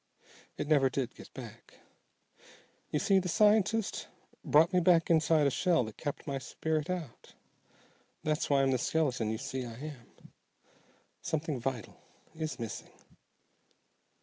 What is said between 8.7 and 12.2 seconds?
the skeleton you see I am. Something vital